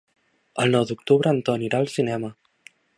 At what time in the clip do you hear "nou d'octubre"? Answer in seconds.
0.77-1.35